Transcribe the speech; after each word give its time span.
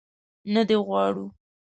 نه 0.53 0.61
دې 0.67 0.77
غواړو. 0.87 1.25